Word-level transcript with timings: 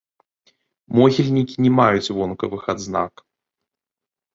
Могільнікі 1.01 1.55
не 1.67 1.71
маюць 1.83 2.13
вонкавых 2.23 2.63
адзнак. 2.77 3.13